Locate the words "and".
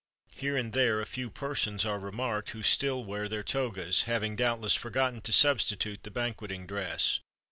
0.57-0.73